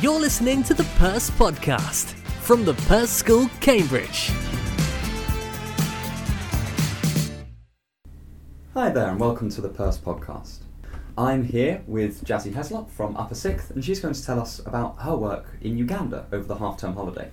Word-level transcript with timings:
You're 0.00 0.18
listening 0.18 0.64
to 0.64 0.74
the 0.74 0.84
Perse 0.98 1.30
Podcast 1.30 2.14
from 2.42 2.64
the 2.64 2.74
Perse 2.74 3.10
School, 3.10 3.48
Cambridge. 3.60 4.32
Hi 8.74 8.90
there, 8.90 9.08
and 9.08 9.20
welcome 9.20 9.48
to 9.50 9.60
the 9.60 9.68
Perse 9.68 9.96
Podcast. 9.96 10.58
I'm 11.16 11.44
here 11.44 11.82
with 11.86 12.24
Jazzie 12.24 12.50
Heslop 12.50 12.90
from 12.90 13.16
Upper 13.16 13.36
Sixth, 13.36 13.70
and 13.70 13.84
she's 13.84 14.00
going 14.00 14.12
to 14.12 14.26
tell 14.26 14.40
us 14.40 14.58
about 14.66 14.98
her 14.98 15.16
work 15.16 15.56
in 15.60 15.78
Uganda 15.78 16.26
over 16.32 16.44
the 16.44 16.56
half 16.56 16.76
term 16.76 16.94
holiday. 16.94 17.30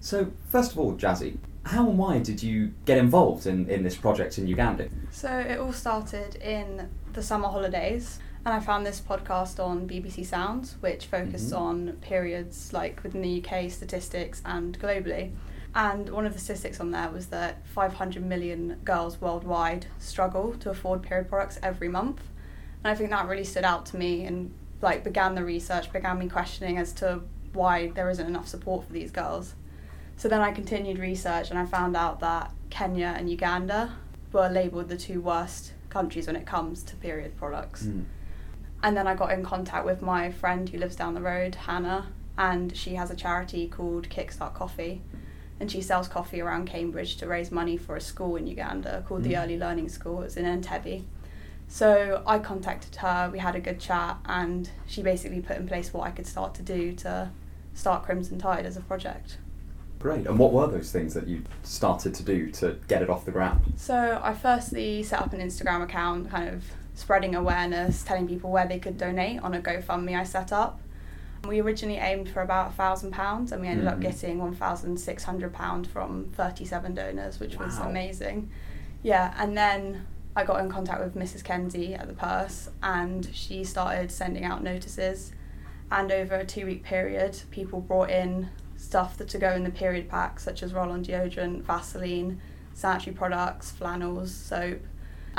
So, 0.00 0.32
first 0.48 0.72
of 0.72 0.78
all, 0.78 0.92
Jazzie, 0.92 1.38
how 1.64 1.86
and 1.88 1.98
why 1.98 2.20
did 2.20 2.42
you 2.42 2.72
get 2.86 2.96
involved 2.96 3.46
in, 3.46 3.68
in 3.68 3.82
this 3.82 3.96
project 3.96 4.38
in 4.38 4.46
Uganda? 4.46 4.88
So 5.10 5.28
it 5.28 5.58
all 5.58 5.74
started 5.74 6.36
in 6.36 6.88
the 7.12 7.22
summer 7.22 7.48
holidays, 7.48 8.18
and 8.48 8.56
I 8.56 8.60
found 8.60 8.86
this 8.86 8.98
podcast 8.98 9.62
on 9.62 9.86
BBC 9.86 10.24
Sounds, 10.24 10.76
which 10.80 11.04
focused 11.04 11.50
Mhm. 11.52 11.58
on 11.58 11.92
periods 12.00 12.72
like 12.72 13.02
within 13.02 13.20
the 13.20 13.28
UK, 13.28 13.68
statistics, 13.68 14.40
and 14.42 14.78
globally. 14.78 15.32
And 15.74 16.08
one 16.08 16.24
of 16.24 16.32
the 16.32 16.38
statistics 16.38 16.80
on 16.80 16.90
there 16.90 17.10
was 17.10 17.26
that 17.26 17.66
500 17.66 18.24
million 18.24 18.78
girls 18.84 19.20
worldwide 19.20 19.84
struggle 19.98 20.54
to 20.60 20.70
afford 20.70 21.02
period 21.02 21.28
products 21.28 21.58
every 21.62 21.90
month. 21.90 22.22
And 22.82 22.90
I 22.90 22.94
think 22.94 23.10
that 23.10 23.28
really 23.28 23.44
stood 23.44 23.64
out 23.64 23.84
to 23.86 23.98
me 23.98 24.24
and 24.24 24.54
like 24.80 25.04
began 25.04 25.34
the 25.34 25.44
research, 25.44 25.92
began 25.92 26.18
me 26.18 26.26
questioning 26.30 26.78
as 26.78 26.94
to 26.94 27.20
why 27.52 27.88
there 27.88 28.08
isn't 28.08 28.26
enough 28.26 28.48
support 28.48 28.86
for 28.86 28.94
these 28.94 29.10
girls. 29.10 29.56
So 30.16 30.26
then 30.26 30.40
I 30.40 30.52
continued 30.52 30.98
research 30.98 31.50
and 31.50 31.58
I 31.58 31.66
found 31.66 31.94
out 31.94 32.20
that 32.20 32.50
Kenya 32.70 33.14
and 33.14 33.28
Uganda 33.28 33.92
were 34.32 34.48
labelled 34.48 34.88
the 34.88 34.96
two 34.96 35.20
worst 35.20 35.74
countries 35.90 36.26
when 36.26 36.36
it 36.36 36.46
comes 36.46 36.82
to 36.84 36.96
period 36.96 37.36
products. 37.36 37.82
Mm. 37.84 38.06
And 38.82 38.96
then 38.96 39.06
I 39.06 39.14
got 39.14 39.32
in 39.32 39.44
contact 39.44 39.84
with 39.84 40.02
my 40.02 40.30
friend 40.30 40.68
who 40.68 40.78
lives 40.78 40.96
down 40.96 41.14
the 41.14 41.20
road, 41.20 41.54
Hannah, 41.54 42.06
and 42.36 42.76
she 42.76 42.94
has 42.94 43.10
a 43.10 43.16
charity 43.16 43.66
called 43.68 44.08
Kickstart 44.08 44.54
Coffee. 44.54 45.02
And 45.60 45.70
she 45.70 45.80
sells 45.80 46.06
coffee 46.06 46.40
around 46.40 46.66
Cambridge 46.66 47.16
to 47.16 47.26
raise 47.26 47.50
money 47.50 47.76
for 47.76 47.96
a 47.96 48.00
school 48.00 48.36
in 48.36 48.46
Uganda 48.46 49.04
called 49.08 49.24
the 49.24 49.32
Mm. 49.32 49.42
Early 49.42 49.58
Learning 49.58 49.88
School. 49.88 50.22
It's 50.22 50.36
in 50.36 50.44
Entebbe. 50.44 51.02
So 51.66 52.22
I 52.26 52.38
contacted 52.38 52.94
her, 52.96 53.28
we 53.30 53.40
had 53.40 53.56
a 53.56 53.60
good 53.60 53.80
chat, 53.80 54.18
and 54.24 54.70
she 54.86 55.02
basically 55.02 55.40
put 55.40 55.56
in 55.56 55.66
place 55.66 55.92
what 55.92 56.06
I 56.06 56.10
could 56.12 56.26
start 56.26 56.54
to 56.54 56.62
do 56.62 56.92
to 56.94 57.30
start 57.74 58.04
Crimson 58.04 58.38
Tide 58.38 58.64
as 58.64 58.76
a 58.76 58.80
project. 58.80 59.38
Great, 59.98 60.26
and 60.26 60.38
what 60.38 60.52
were 60.52 60.68
those 60.68 60.92
things 60.92 61.12
that 61.14 61.26
you 61.26 61.42
started 61.64 62.14
to 62.14 62.22
do 62.22 62.50
to 62.52 62.78
get 62.86 63.02
it 63.02 63.10
off 63.10 63.24
the 63.24 63.32
ground? 63.32 63.74
So 63.76 64.20
I 64.22 64.32
firstly 64.32 65.02
set 65.02 65.20
up 65.20 65.32
an 65.32 65.40
Instagram 65.40 65.82
account, 65.82 66.30
kind 66.30 66.48
of 66.48 66.64
spreading 66.98 67.36
awareness, 67.36 68.02
telling 68.02 68.26
people 68.26 68.50
where 68.50 68.66
they 68.66 68.78
could 68.80 68.98
donate 68.98 69.40
on 69.40 69.54
a 69.54 69.60
GoFundMe 69.60 70.18
I 70.18 70.24
set 70.24 70.52
up. 70.52 70.80
We 71.46 71.60
originally 71.60 71.98
aimed 71.98 72.28
for 72.28 72.42
about 72.42 72.70
a 72.70 72.72
thousand 72.72 73.12
pounds, 73.12 73.52
and 73.52 73.62
we 73.62 73.68
ended 73.68 73.86
up 73.86 73.98
Mhm. 73.98 74.02
getting 74.02 74.38
one 74.40 74.54
thousand 74.56 74.98
six 74.98 75.22
hundred 75.22 75.52
pound 75.52 75.86
from 75.86 76.32
thirty-seven 76.34 76.94
donors, 76.94 77.38
which 77.38 77.56
was 77.56 77.78
amazing. 77.78 78.50
Yeah, 79.04 79.32
and 79.38 79.56
then 79.56 80.06
I 80.34 80.44
got 80.44 80.60
in 80.60 80.68
contact 80.68 81.00
with 81.00 81.14
Mrs. 81.14 81.44
Kenzie 81.44 81.94
at 81.94 82.08
the 82.08 82.14
Perse, 82.14 82.68
and 82.82 83.24
she 83.32 83.62
started 83.62 84.10
sending 84.10 84.44
out 84.44 84.64
notices. 84.64 85.32
And 85.92 86.10
over 86.10 86.34
a 86.34 86.44
two-week 86.44 86.82
period, 86.82 87.40
people 87.52 87.80
brought 87.80 88.10
in 88.10 88.48
stuff 88.76 89.16
that 89.18 89.28
to 89.28 89.38
go 89.38 89.52
in 89.52 89.62
the 89.62 89.70
period 89.70 90.08
pack, 90.08 90.40
such 90.40 90.62
as 90.64 90.74
roll-on 90.74 91.04
deodorant, 91.04 91.62
Vaseline, 91.62 92.40
sanitary 92.74 93.14
products, 93.16 93.70
flannels, 93.70 94.34
soap, 94.34 94.80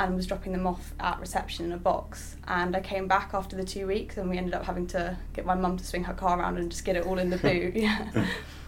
and 0.00 0.16
was 0.16 0.26
dropping 0.26 0.52
them 0.52 0.66
off 0.66 0.94
at 0.98 1.20
reception 1.20 1.64
in 1.66 1.72
a 1.72 1.76
box. 1.76 2.36
And 2.48 2.74
I 2.74 2.80
came 2.80 3.06
back 3.06 3.30
after 3.34 3.54
the 3.56 3.64
two 3.64 3.86
weeks, 3.86 4.16
and 4.16 4.30
we 4.30 4.38
ended 4.38 4.54
up 4.54 4.64
having 4.64 4.86
to 4.88 5.16
get 5.34 5.44
my 5.44 5.54
mum 5.54 5.76
to 5.76 5.84
swing 5.84 6.04
her 6.04 6.14
car 6.14 6.38
around 6.38 6.56
and 6.58 6.70
just 6.70 6.84
get 6.84 6.96
it 6.96 7.04
all 7.06 7.18
in 7.18 7.30
the 7.30 7.36
boot. 7.36 7.74
yeah, 7.76 8.08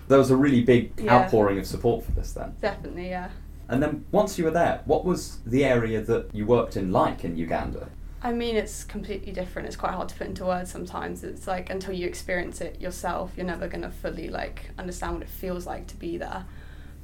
There 0.08 0.18
was 0.18 0.30
a 0.30 0.36
really 0.36 0.62
big 0.62 0.92
Yeah. 1.00 1.14
outpouring 1.24 1.58
of 1.58 1.66
support 1.66 2.04
for 2.04 2.12
this 2.12 2.32
then. 2.32 2.54
definitely, 2.60 3.08
yeah. 3.08 3.30
And 3.68 3.82
then 3.82 4.04
once 4.10 4.36
you 4.38 4.44
were 4.44 4.50
there, 4.50 4.82
what 4.84 5.04
was 5.04 5.38
the 5.46 5.64
area 5.64 6.02
that 6.02 6.34
you 6.34 6.44
worked 6.44 6.76
in 6.76 6.92
like 6.92 7.24
in 7.24 7.36
Uganda? 7.36 7.88
I 8.22 8.32
mean, 8.32 8.54
it's 8.56 8.84
completely 8.84 9.32
different. 9.32 9.66
It's 9.68 9.76
quite 9.76 9.92
hard 9.94 10.08
to 10.10 10.14
put 10.14 10.26
into 10.26 10.44
words 10.44 10.70
sometimes. 10.70 11.24
It's 11.24 11.46
like 11.46 11.70
until 11.70 11.94
you 11.94 12.06
experience 12.06 12.60
it 12.60 12.80
yourself, 12.80 13.32
you're 13.36 13.46
never 13.46 13.68
gonna 13.68 13.90
fully 13.90 14.28
like 14.28 14.70
understand 14.78 15.14
what 15.14 15.22
it 15.22 15.28
feels 15.30 15.66
like 15.66 15.86
to 15.88 15.96
be 15.96 16.18
there. 16.18 16.44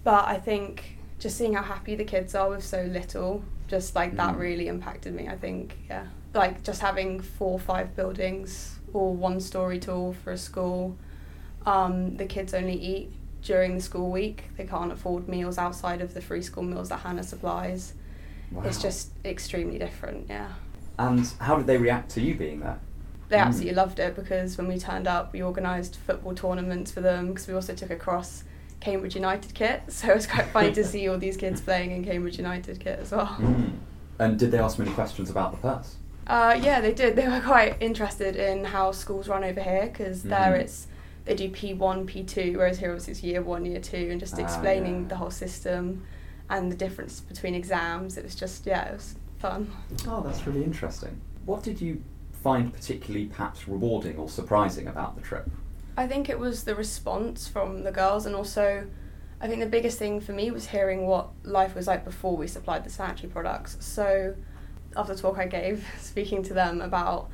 But 0.04 0.26
I 0.28 0.36
think 0.38 0.98
just 1.18 1.36
seeing 1.38 1.54
how 1.54 1.62
happy 1.62 1.94
the 1.94 2.04
kids 2.04 2.34
are 2.34 2.50
with 2.50 2.64
so 2.64 2.82
little, 2.82 3.42
just 3.68 3.94
like 3.94 4.16
that 4.16 4.34
Mm. 4.34 4.38
really 4.38 4.68
impacted 4.68 5.14
me. 5.14 5.28
I 5.28 5.36
think, 5.36 5.76
yeah, 5.88 6.06
like 6.34 6.62
just 6.64 6.80
having 6.80 7.20
four 7.20 7.52
or 7.52 7.58
five 7.58 7.94
buildings, 7.94 8.78
all 8.92 9.14
one 9.14 9.40
story 9.40 9.78
tall 9.78 10.12
for 10.12 10.32
a 10.32 10.38
school. 10.38 10.96
Um, 11.66 12.16
the 12.16 12.24
kids 12.26 12.54
only 12.54 12.74
eat 12.74 13.12
during 13.42 13.74
the 13.76 13.82
school 13.82 14.10
week. 14.10 14.44
They 14.56 14.64
can't 14.64 14.90
afford 14.90 15.28
meals 15.28 15.58
outside 15.58 16.00
of 16.00 16.14
the 16.14 16.20
free 16.20 16.42
school 16.42 16.62
meals 16.64 16.88
that 16.88 17.00
Hannah 17.00 17.22
supplies. 17.22 17.92
It's 18.64 18.80
just 18.80 19.10
extremely 19.26 19.78
different, 19.78 20.26
yeah. 20.30 20.48
And 20.98 21.30
how 21.38 21.56
did 21.56 21.66
they 21.66 21.76
react 21.76 22.10
to 22.12 22.20
you 22.20 22.34
being 22.34 22.60
there? 22.60 22.78
they 23.28 23.36
Mm. 23.36 23.42
absolutely 23.42 23.74
loved 23.74 23.98
it 23.98 24.16
because 24.16 24.56
when 24.56 24.66
we 24.68 24.78
turned 24.78 25.06
up, 25.06 25.34
we 25.34 25.42
organised 25.42 25.96
football 25.96 26.34
tournaments 26.34 26.90
for 26.90 27.02
them 27.02 27.28
because 27.28 27.46
we 27.46 27.52
also 27.52 27.74
took 27.74 27.90
across 27.90 28.42
Cambridge 28.80 29.14
United 29.14 29.54
kit. 29.54 29.82
So 29.88 30.10
it 30.10 30.14
was 30.14 30.26
quite 30.26 30.46
funny 30.46 30.72
to 30.72 30.84
see 30.84 31.08
all 31.08 31.18
these 31.18 31.36
kids 31.36 31.60
playing 31.60 31.90
in 31.92 32.04
Cambridge 32.04 32.36
United 32.38 32.80
kit 32.80 32.98
as 33.00 33.10
well. 33.12 33.26
Mm. 33.38 33.72
And 34.18 34.38
did 34.38 34.50
they 34.50 34.58
ask 34.58 34.78
many 34.78 34.90
questions 34.92 35.30
about 35.30 35.52
the 35.52 35.58
Perse? 35.58 35.96
Uh, 36.26 36.58
yeah, 36.62 36.80
they 36.80 36.92
did. 36.92 37.16
They 37.16 37.26
were 37.26 37.40
quite 37.40 37.76
interested 37.80 38.36
in 38.36 38.64
how 38.64 38.92
schools 38.92 39.28
run 39.28 39.44
over 39.44 39.62
here 39.62 39.86
because 39.86 40.22
there 40.24 40.52
Mhm. 40.52 40.60
it's 40.60 40.86
they 41.24 41.34
do 41.34 41.50
P1, 41.50 42.06
P2, 42.06 42.56
whereas 42.56 42.78
here 42.78 42.90
obviously 42.90 43.12
it's 43.12 43.22
year 43.22 43.42
one, 43.42 43.64
year 43.66 43.80
two, 43.80 44.08
and 44.10 44.18
just 44.18 44.34
Ah, 44.38 44.42
explaining 44.42 45.02
yeah. 45.02 45.08
the 45.08 45.16
whole 45.16 45.30
system 45.30 46.02
and 46.50 46.72
the 46.72 46.76
difference 46.76 47.20
between 47.20 47.54
exams. 47.54 48.16
It 48.16 48.24
was 48.24 48.34
just 48.34 48.66
yeah, 48.66 48.88
it 48.88 48.94
was 48.94 49.14
fun. 49.38 49.70
Oh, 50.06 50.20
that's 50.22 50.46
really 50.46 50.64
interesting. 50.64 51.20
What 51.46 51.62
did 51.62 51.80
you 51.80 52.02
find 52.42 52.72
particularly 52.72 53.26
perhaps 53.26 53.66
rewarding 53.68 54.16
or 54.16 54.28
surprising 54.28 54.86
about 54.86 55.16
the 55.16 55.22
trip? 55.22 55.48
I 55.98 56.06
think 56.06 56.28
it 56.28 56.38
was 56.38 56.62
the 56.62 56.76
response 56.76 57.48
from 57.48 57.82
the 57.82 57.90
girls, 57.90 58.24
and 58.24 58.36
also 58.36 58.86
I 59.40 59.48
think 59.48 59.60
the 59.60 59.66
biggest 59.66 59.98
thing 59.98 60.20
for 60.20 60.32
me 60.32 60.50
was 60.52 60.68
hearing 60.68 61.06
what 61.06 61.30
life 61.42 61.74
was 61.74 61.88
like 61.88 62.04
before 62.04 62.36
we 62.36 62.46
supplied 62.46 62.84
the 62.84 62.90
sanitary 62.90 63.28
products. 63.32 63.76
So, 63.80 64.36
after 64.96 65.14
the 65.14 65.20
talk 65.20 65.38
I 65.38 65.46
gave, 65.46 65.84
speaking 65.98 66.44
to 66.44 66.54
them 66.54 66.80
about 66.80 67.28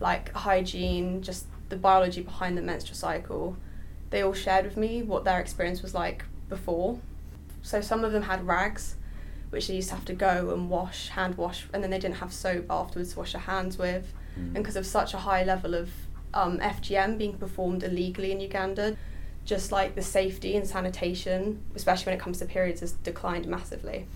like 0.00 0.32
hygiene, 0.32 1.20
just 1.20 1.44
the 1.68 1.76
biology 1.76 2.22
behind 2.22 2.56
the 2.56 2.62
menstrual 2.62 2.96
cycle, 2.96 3.56
they 4.08 4.22
all 4.22 4.32
shared 4.32 4.64
with 4.64 4.78
me 4.78 5.02
what 5.02 5.24
their 5.24 5.38
experience 5.38 5.82
was 5.82 5.92
like 5.94 6.24
before. 6.48 6.98
So, 7.60 7.82
some 7.82 8.02
of 8.02 8.12
them 8.12 8.22
had 8.22 8.46
rags, 8.46 8.96
which 9.50 9.68
they 9.68 9.74
used 9.74 9.90
to 9.90 9.96
have 9.96 10.06
to 10.06 10.14
go 10.14 10.54
and 10.54 10.70
wash, 10.70 11.10
hand 11.10 11.34
wash, 11.36 11.66
and 11.74 11.82
then 11.82 11.90
they 11.90 11.98
didn't 11.98 12.16
have 12.16 12.32
soap 12.32 12.64
afterwards 12.70 13.12
to 13.12 13.18
wash 13.18 13.32
their 13.32 13.42
hands 13.42 13.76
with 13.76 14.14
Mm. 14.38 14.54
and 14.54 14.54
because 14.54 14.76
of 14.76 14.86
such 14.86 15.12
a 15.12 15.18
high 15.18 15.42
level 15.42 15.74
of 15.74 15.90
um, 16.34 16.58
FGM 16.58 17.18
being 17.18 17.34
performed 17.34 17.82
illegally 17.82 18.32
in 18.32 18.40
Uganda, 18.40 18.96
just 19.44 19.72
like 19.72 19.94
the 19.94 20.02
safety 20.02 20.56
and 20.56 20.66
sanitation, 20.66 21.62
especially 21.74 22.06
when 22.06 22.14
it 22.18 22.20
comes 22.20 22.38
to 22.38 22.44
periods, 22.44 22.80
has 22.80 22.92
declined 22.92 23.46
massively. 23.46 24.06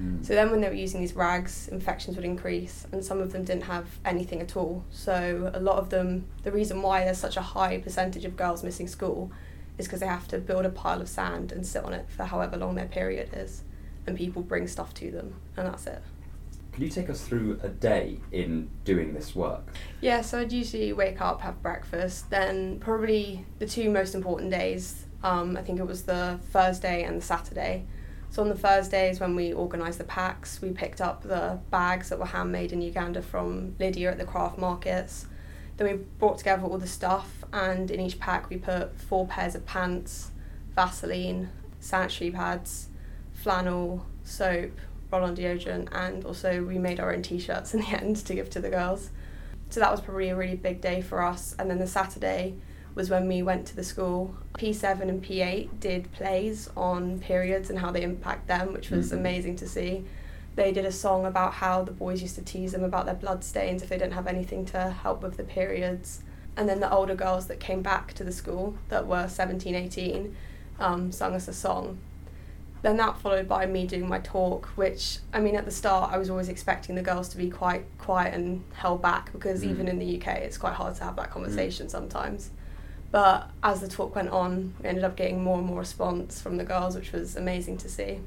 Mm. 0.00 0.24
So 0.24 0.34
then, 0.34 0.50
when 0.50 0.60
they 0.60 0.68
were 0.68 0.74
using 0.74 1.00
these 1.00 1.14
rags, 1.14 1.68
infections 1.68 2.16
would 2.16 2.24
increase, 2.24 2.86
and 2.92 3.04
some 3.04 3.20
of 3.20 3.32
them 3.32 3.44
didn't 3.44 3.64
have 3.64 3.86
anything 4.04 4.40
at 4.40 4.56
all. 4.56 4.84
So 4.90 5.50
a 5.54 5.60
lot 5.60 5.78
of 5.78 5.90
them, 5.90 6.26
the 6.42 6.52
reason 6.52 6.82
why 6.82 7.04
there's 7.04 7.18
such 7.18 7.36
a 7.36 7.42
high 7.42 7.78
percentage 7.78 8.24
of 8.24 8.36
girls 8.36 8.64
missing 8.64 8.88
school, 8.88 9.30
is 9.78 9.86
because 9.86 10.00
they 10.00 10.06
have 10.06 10.28
to 10.28 10.38
build 10.38 10.64
a 10.64 10.70
pile 10.70 11.00
of 11.00 11.08
sand 11.08 11.52
and 11.52 11.66
sit 11.66 11.84
on 11.84 11.92
it 11.92 12.06
for 12.08 12.24
however 12.24 12.56
long 12.56 12.74
their 12.74 12.86
period 12.86 13.30
is, 13.32 13.62
and 14.06 14.16
people 14.16 14.42
bring 14.42 14.66
stuff 14.66 14.94
to 14.94 15.10
them, 15.10 15.34
and 15.56 15.66
that's 15.68 15.86
it. 15.86 16.02
Could 16.74 16.82
you 16.82 16.88
take 16.88 17.08
us 17.08 17.20
through 17.20 17.60
a 17.62 17.68
day 17.68 18.18
in 18.32 18.68
doing 18.84 19.14
this 19.14 19.32
work? 19.36 19.62
Yeah, 20.00 20.22
so 20.22 20.40
I'd 20.40 20.52
usually 20.52 20.92
wake 20.92 21.20
up, 21.20 21.40
have 21.42 21.62
breakfast, 21.62 22.30
then 22.30 22.80
probably 22.80 23.46
the 23.60 23.66
two 23.66 23.88
most 23.90 24.16
important 24.16 24.50
days, 24.50 25.06
um, 25.22 25.56
I 25.56 25.62
think 25.62 25.78
it 25.78 25.86
was 25.86 26.02
the 26.02 26.40
Thursday 26.50 27.04
and 27.04 27.18
the 27.18 27.24
Saturday. 27.24 27.84
So 28.30 28.42
on 28.42 28.48
the 28.48 28.56
Thursdays 28.56 29.20
when 29.20 29.36
we 29.36 29.54
organised 29.54 29.98
the 29.98 30.04
packs, 30.04 30.60
we 30.60 30.72
picked 30.72 31.00
up 31.00 31.22
the 31.22 31.60
bags 31.70 32.08
that 32.08 32.18
were 32.18 32.26
handmade 32.26 32.72
in 32.72 32.82
Uganda 32.82 33.22
from 33.22 33.76
Lydia 33.78 34.10
at 34.10 34.18
the 34.18 34.24
craft 34.24 34.58
markets. 34.58 35.26
Then 35.76 35.86
we 35.86 36.04
brought 36.18 36.38
together 36.38 36.64
all 36.64 36.78
the 36.78 36.88
stuff 36.88 37.44
and 37.52 37.88
in 37.88 38.00
each 38.00 38.18
pack 38.18 38.50
we 38.50 38.56
put 38.56 39.00
four 39.00 39.28
pairs 39.28 39.54
of 39.54 39.64
pants, 39.64 40.32
Vaseline, 40.74 41.50
sanitary 41.78 42.32
pads, 42.32 42.88
flannel, 43.32 44.04
soap, 44.24 44.72
roll-on 45.14 45.36
deodorant, 45.36 45.88
and 45.92 46.24
also 46.24 46.62
we 46.64 46.78
made 46.78 47.00
our 47.00 47.12
own 47.12 47.22
t-shirts 47.22 47.74
in 47.74 47.80
the 47.80 47.88
end 48.00 48.16
to 48.16 48.34
give 48.34 48.50
to 48.50 48.60
the 48.60 48.70
girls. 48.70 49.10
So 49.70 49.80
that 49.80 49.90
was 49.90 50.00
probably 50.00 50.28
a 50.28 50.36
really 50.36 50.56
big 50.56 50.80
day 50.80 51.00
for 51.00 51.22
us. 51.22 51.54
And 51.58 51.70
then 51.70 51.78
the 51.78 51.86
Saturday 51.86 52.54
was 52.94 53.10
when 53.10 53.26
we 53.26 53.42
went 53.42 53.66
to 53.66 53.76
the 53.76 53.82
school. 53.82 54.36
P7 54.58 55.02
and 55.02 55.22
P8 55.24 55.80
did 55.80 56.12
plays 56.12 56.70
on 56.76 57.18
periods 57.18 57.70
and 57.70 57.78
how 57.80 57.90
they 57.90 58.02
impact 58.02 58.46
them, 58.46 58.72
which 58.72 58.90
was 58.90 59.10
Mhm. 59.10 59.18
amazing 59.18 59.56
to 59.56 59.68
see. 59.68 60.04
They 60.54 60.70
did 60.70 60.84
a 60.84 60.92
song 60.92 61.26
about 61.26 61.54
how 61.54 61.82
the 61.82 61.90
boys 61.90 62.22
used 62.22 62.36
to 62.36 62.42
tease 62.42 62.70
them 62.70 62.84
about 62.84 63.06
their 63.06 63.16
blood 63.16 63.42
stains 63.42 63.82
if 63.82 63.88
they 63.88 63.98
didn't 63.98 64.12
have 64.12 64.28
anything 64.28 64.64
to 64.66 64.90
help 64.90 65.22
with 65.22 65.36
the 65.36 65.44
periods. 65.44 66.20
and 66.56 66.68
then 66.68 66.78
the 66.78 66.88
older 66.88 67.16
girls 67.16 67.48
that 67.48 67.58
came 67.58 67.82
back 67.82 68.12
to 68.12 68.22
the 68.22 68.30
school 68.30 68.76
that 68.88 69.08
were 69.08 69.26
17, 69.26 69.74
18 69.74 70.36
um, 70.78 71.10
sung 71.10 71.34
us 71.34 71.48
a 71.48 71.52
song. 71.52 71.98
Then 72.84 72.98
that 72.98 73.16
followed 73.16 73.48
by 73.48 73.64
me 73.64 73.86
doing 73.86 74.06
my 74.06 74.18
talk, 74.18 74.66
which 74.76 75.16
I 75.32 75.40
mean, 75.40 75.56
at 75.56 75.64
the 75.64 75.70
start, 75.70 76.12
I 76.12 76.18
was 76.18 76.28
always 76.28 76.50
expecting 76.50 76.96
the 76.96 77.00
girls 77.02 77.30
to 77.30 77.38
be 77.38 77.48
quite 77.48 77.86
quiet 77.96 78.34
and 78.34 78.62
held 78.74 79.00
back 79.00 79.32
because 79.32 79.62
Mm. 79.62 79.70
even 79.70 79.88
in 79.88 79.98
the 79.98 80.04
UK, 80.04 80.42
it's 80.42 80.58
quite 80.58 80.74
hard 80.74 80.94
to 80.96 81.04
have 81.04 81.16
that 81.16 81.30
conversation 81.30 81.88
sometimes. 81.88 82.50
But 83.10 83.48
as 83.62 83.80
the 83.80 83.88
talk 83.88 84.14
went 84.14 84.28
on, 84.28 84.74
we 84.82 84.86
ended 84.90 85.02
up 85.02 85.16
getting 85.16 85.42
more 85.42 85.56
and 85.56 85.66
more 85.66 85.78
response 85.78 86.42
from 86.42 86.58
the 86.58 86.64
girls, 86.64 86.94
which 86.94 87.10
was 87.10 87.36
amazing 87.36 87.78
to 87.78 87.88
see. 87.88 88.20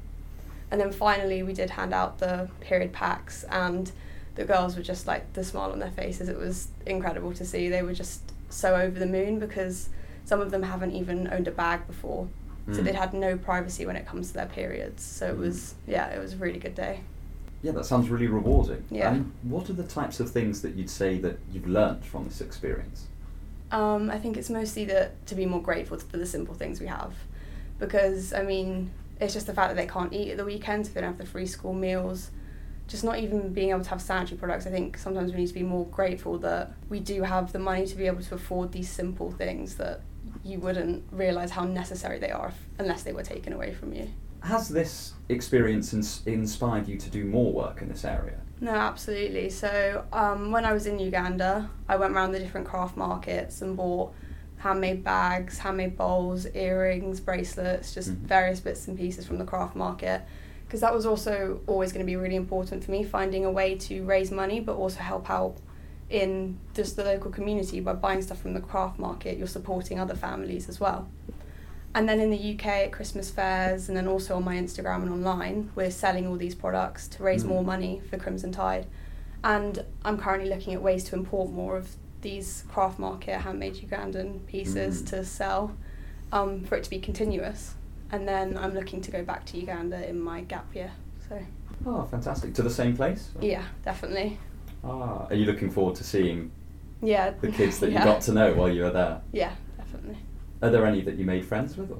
And 0.72 0.80
then 0.80 0.90
finally, 0.90 1.44
we 1.44 1.52
did 1.52 1.70
hand 1.70 1.94
out 1.94 2.18
the 2.18 2.48
period 2.58 2.92
packs, 2.92 3.44
and 3.44 3.92
the 4.34 4.44
girls 4.44 4.74
were 4.74 4.82
just 4.82 5.06
like 5.06 5.34
the 5.34 5.44
smile 5.44 5.70
on 5.70 5.78
their 5.78 5.92
faces. 5.92 6.28
It 6.28 6.36
was 6.36 6.66
incredible 6.84 7.32
to 7.34 7.44
see. 7.44 7.68
They 7.68 7.82
were 7.82 7.94
just 7.94 8.22
so 8.50 8.74
over 8.74 8.98
the 8.98 9.06
moon 9.06 9.38
because 9.38 9.88
some 10.24 10.40
of 10.40 10.50
them 10.50 10.64
haven't 10.64 10.96
even 10.96 11.32
owned 11.32 11.46
a 11.46 11.52
bag 11.52 11.86
before. 11.86 12.26
So 12.72 12.82
they'd 12.82 12.94
had 12.94 13.14
no 13.14 13.36
privacy 13.38 13.86
when 13.86 13.96
it 13.96 14.06
comes 14.06 14.28
to 14.28 14.34
their 14.34 14.46
periods. 14.46 15.02
So 15.02 15.28
it 15.28 15.36
Mm. 15.36 15.40
was, 15.40 15.74
yeah, 15.86 16.06
it 16.08 16.18
was 16.20 16.34
a 16.34 16.36
really 16.36 16.58
good 16.58 16.74
day. 16.74 17.00
Yeah, 17.62 17.72
that 17.72 17.86
sounds 17.86 18.08
really 18.10 18.26
rewarding. 18.28 18.84
Yeah. 18.90 19.12
And 19.14 19.32
what 19.42 19.68
are 19.70 19.72
the 19.72 19.84
types 19.84 20.20
of 20.20 20.30
things 20.30 20.62
that 20.62 20.74
you'd 20.74 20.90
say 20.90 21.18
that 21.18 21.38
you've 21.52 21.66
learnt 21.66 22.04
from 22.04 22.24
this 22.24 22.40
experience? 22.40 23.06
Um, 23.72 24.10
I 24.10 24.18
think 24.18 24.36
it's 24.36 24.50
mostly 24.50 24.84
that 24.86 25.26
to 25.26 25.34
be 25.34 25.44
more 25.46 25.60
grateful 25.62 25.98
for 25.98 26.16
the 26.18 26.26
simple 26.26 26.54
things 26.54 26.80
we 26.80 26.86
have, 26.86 27.12
because 27.78 28.32
I 28.32 28.42
mean 28.42 28.90
it's 29.20 29.34
just 29.34 29.46
the 29.46 29.52
fact 29.52 29.68
that 29.74 29.76
they 29.76 29.86
can't 29.88 30.12
eat 30.12 30.30
at 30.30 30.36
the 30.36 30.44
weekends 30.44 30.88
if 30.88 30.94
they 30.94 31.00
don't 31.00 31.10
have 31.10 31.18
the 31.18 31.26
free 31.26 31.46
school 31.46 31.72
meals. 31.74 32.30
Just 32.86 33.04
not 33.04 33.18
even 33.18 33.52
being 33.52 33.70
able 33.70 33.82
to 33.84 33.90
have 33.90 34.00
sanitary 34.00 34.38
products. 34.38 34.66
I 34.66 34.70
think 34.70 34.96
sometimes 34.96 35.32
we 35.32 35.38
need 35.40 35.48
to 35.48 35.54
be 35.54 35.62
more 35.62 35.84
grateful 35.86 36.38
that 36.38 36.72
we 36.88 37.00
do 37.00 37.22
have 37.24 37.52
the 37.52 37.58
money 37.58 37.86
to 37.86 37.96
be 37.96 38.06
able 38.06 38.22
to 38.22 38.34
afford 38.34 38.72
these 38.72 38.88
simple 38.88 39.30
things 39.30 39.74
that 39.74 40.00
you 40.44 40.58
wouldn't 40.58 41.04
realise 41.12 41.50
how 41.50 41.64
necessary 41.64 42.18
they 42.18 42.30
are 42.30 42.48
if, 42.48 42.54
unless 42.78 43.02
they 43.02 43.12
were 43.12 43.22
taken 43.22 43.52
away 43.52 43.72
from 43.74 43.92
you. 43.92 44.08
Has 44.42 44.68
this 44.68 45.14
experience 45.28 45.92
ins- 45.92 46.22
inspired 46.26 46.86
you 46.88 46.96
to 46.96 47.10
do 47.10 47.24
more 47.24 47.52
work 47.52 47.82
in 47.82 47.88
this 47.88 48.04
area? 48.04 48.38
No, 48.60 48.70
absolutely. 48.72 49.50
So 49.50 50.04
um, 50.12 50.50
when 50.50 50.64
I 50.64 50.72
was 50.72 50.86
in 50.86 50.98
Uganda, 50.98 51.70
I 51.88 51.96
went 51.96 52.12
around 52.14 52.32
the 52.32 52.38
different 52.38 52.66
craft 52.66 52.96
markets 52.96 53.62
and 53.62 53.76
bought 53.76 54.12
handmade 54.56 55.04
bags, 55.04 55.58
handmade 55.58 55.96
bowls, 55.96 56.46
earrings, 56.54 57.20
bracelets, 57.20 57.94
just 57.94 58.10
Mhm. 58.10 58.16
various 58.26 58.60
bits 58.60 58.88
and 58.88 58.96
pieces 58.96 59.26
from 59.26 59.38
the 59.38 59.44
craft 59.44 59.76
market. 59.76 60.22
Because 60.66 60.80
that 60.80 60.92
was 60.92 61.06
also 61.06 61.60
always 61.66 61.92
going 61.92 62.04
to 62.04 62.10
be 62.10 62.16
really 62.16 62.34
important 62.36 62.84
for 62.84 62.90
me, 62.90 63.02
finding 63.04 63.44
a 63.44 63.50
way 63.50 63.76
to 63.76 64.04
raise 64.04 64.30
money 64.30 64.60
but 64.60 64.76
also 64.76 65.00
help 65.00 65.30
out 65.30 65.56
in 66.10 66.58
just 66.74 66.96
the 66.96 67.04
local 67.04 67.30
community 67.30 67.80
by 67.80 67.92
buying 67.92 68.22
stuff 68.22 68.40
from 68.40 68.54
the 68.54 68.60
craft 68.60 68.98
market. 68.98 69.36
You're 69.36 69.46
supporting 69.46 70.00
other 70.00 70.14
families 70.14 70.68
as 70.68 70.80
well. 70.80 71.08
And 71.94 72.08
then 72.08 72.20
in 72.20 72.30
the 72.30 72.54
UK 72.54 72.66
at 72.66 72.92
Christmas 72.92 73.30
fairs, 73.30 73.88
and 73.88 73.96
then 73.96 74.06
also 74.06 74.36
on 74.36 74.44
my 74.44 74.56
Instagram 74.56 75.02
and 75.02 75.10
online, 75.10 75.70
we're 75.74 75.90
selling 75.90 76.26
all 76.26 76.36
these 76.36 76.54
products 76.54 77.08
to 77.08 77.22
raise 77.22 77.44
Mm. 77.44 77.48
more 77.48 77.64
money 77.64 78.00
for 78.08 78.16
Crimson 78.18 78.52
Tide. 78.52 78.86
And 79.42 79.84
I'm 80.04 80.18
currently 80.18 80.48
looking 80.48 80.74
at 80.74 80.82
ways 80.82 81.04
to 81.04 81.16
import 81.16 81.50
more 81.50 81.76
of 81.76 81.96
these 82.20 82.64
craft 82.68 82.98
market 82.98 83.40
handmade 83.40 83.74
Ugandan 83.76 84.44
pieces 84.46 85.02
Mm. 85.02 85.06
to 85.10 85.24
sell 85.24 85.72
um, 86.30 86.62
for 86.64 86.76
it 86.76 86.84
to 86.84 86.90
be 86.90 86.98
continuous. 86.98 87.74
And 88.12 88.28
then 88.28 88.56
I'm 88.58 88.74
looking 88.74 89.00
to 89.02 89.10
go 89.10 89.22
back 89.24 89.46
to 89.46 89.58
Uganda 89.58 90.06
in 90.08 90.20
my 90.20 90.42
gap 90.42 90.74
year. 90.74 90.90
So, 91.28 91.38
Oh, 91.86 92.02
fantastic. 92.04 92.52
To 92.54 92.62
the 92.62 92.70
same 92.70 92.94
place? 92.96 93.30
yeah, 93.40 93.62
definitely. 93.84 94.38
Ah, 94.84 95.26
are 95.28 95.34
you 95.34 95.44
looking 95.46 95.70
forward 95.70 95.94
to 95.96 96.04
seeing 96.04 96.50
Yeah. 97.02 97.30
the 97.40 97.50
kids 97.50 97.78
that 97.80 97.90
yeah. 97.92 97.98
you 98.00 98.04
got 98.04 98.20
to 98.22 98.32
know 98.32 98.54
while 98.54 98.68
you 98.70 98.82
were 98.82 98.90
there? 98.90 99.20
Yeah, 99.32 99.52
definitely. 99.76 100.18
Are 100.62 100.70
there 100.70 100.86
any 100.86 101.02
that 101.02 101.16
you 101.16 101.24
made 101.24 101.44
friends 101.44 101.76
with? 101.76 101.90
Or? 101.90 101.98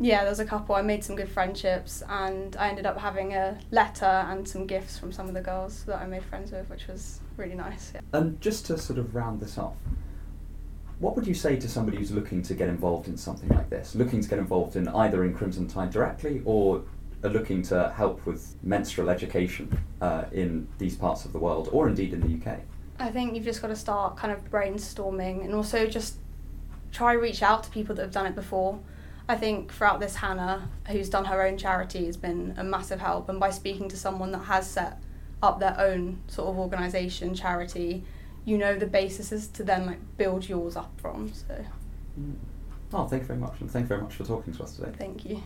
Yeah, 0.00 0.20
there 0.20 0.30
was 0.30 0.38
a 0.38 0.44
couple. 0.44 0.74
I 0.76 0.82
made 0.82 1.02
some 1.02 1.16
good 1.16 1.28
friendships, 1.28 2.02
and 2.08 2.54
I 2.56 2.68
ended 2.68 2.86
up 2.86 2.96
having 2.98 3.34
a 3.34 3.58
letter 3.72 4.04
and 4.04 4.46
some 4.48 4.66
gifts 4.66 4.96
from 4.96 5.10
some 5.10 5.26
of 5.28 5.34
the 5.34 5.40
girls 5.40 5.82
that 5.84 5.96
I 6.00 6.06
made 6.06 6.22
friends 6.22 6.52
with, 6.52 6.70
which 6.70 6.86
was 6.86 7.20
really 7.36 7.56
nice. 7.56 7.90
Yeah. 7.94 8.00
And 8.12 8.40
just 8.40 8.66
to 8.66 8.78
sort 8.78 8.98
of 8.98 9.14
round 9.14 9.40
this 9.40 9.58
off, 9.58 9.74
what 11.00 11.16
would 11.16 11.26
you 11.26 11.34
say 11.34 11.56
to 11.56 11.68
somebody 11.68 11.96
who's 11.96 12.10
looking 12.12 12.42
to 12.42 12.54
get 12.54 12.68
involved 12.68 13.08
in 13.08 13.16
something 13.16 13.48
like 13.50 13.70
this? 13.70 13.94
Looking 13.96 14.20
to 14.20 14.28
get 14.28 14.38
involved 14.38 14.76
in 14.76 14.86
either 14.88 15.24
in 15.24 15.34
Crimson 15.34 15.66
Tide 15.66 15.90
directly 15.90 16.42
or 16.44 16.82
are 17.22 17.30
looking 17.30 17.62
to 17.62 17.92
help 17.96 18.24
with 18.26 18.54
menstrual 18.62 19.10
education 19.10 19.76
uh, 20.00 20.24
in 20.32 20.68
these 20.78 20.96
parts 20.96 21.24
of 21.24 21.32
the 21.32 21.38
world 21.38 21.68
or 21.72 21.88
indeed 21.88 22.12
in 22.12 22.20
the 22.20 22.50
UK? 22.50 22.60
I 22.98 23.10
think 23.10 23.34
you've 23.34 23.44
just 23.44 23.62
got 23.62 23.68
to 23.68 23.76
start 23.76 24.16
kind 24.16 24.32
of 24.32 24.50
brainstorming 24.50 25.44
and 25.44 25.54
also 25.54 25.86
just 25.86 26.16
try 26.92 27.12
reach 27.12 27.42
out 27.42 27.64
to 27.64 27.70
people 27.70 27.94
that 27.96 28.02
have 28.02 28.12
done 28.12 28.26
it 28.26 28.34
before. 28.34 28.78
I 29.28 29.36
think 29.36 29.72
throughout 29.72 30.00
this 30.00 30.16
Hannah, 30.16 30.68
who's 30.88 31.10
done 31.10 31.26
her 31.26 31.42
own 31.46 31.58
charity, 31.58 32.06
has 32.06 32.16
been 32.16 32.54
a 32.56 32.64
massive 32.64 33.00
help. 33.00 33.28
And 33.28 33.38
by 33.38 33.50
speaking 33.50 33.88
to 33.90 33.96
someone 33.96 34.32
that 34.32 34.44
has 34.44 34.68
set 34.70 34.98
up 35.42 35.60
their 35.60 35.78
own 35.78 36.20
sort 36.28 36.48
of 36.48 36.58
organisation, 36.58 37.34
charity, 37.34 38.04
you 38.44 38.56
know 38.56 38.78
the 38.78 38.86
basis 38.86 39.46
to 39.48 39.62
then 39.62 39.86
like 39.86 39.98
build 40.16 40.48
yours 40.48 40.76
up 40.76 40.92
from. 41.00 41.32
So 41.34 41.64
Oh, 42.92 43.06
thank 43.06 43.22
you 43.22 43.26
very 43.26 43.38
much, 43.38 43.60
and 43.60 43.70
thank 43.70 43.84
you 43.84 43.88
very 43.88 44.00
much 44.00 44.14
for 44.14 44.24
talking 44.24 44.54
to 44.54 44.62
us 44.62 44.76
today. 44.76 44.92
thank 44.96 45.26
you. 45.26 45.42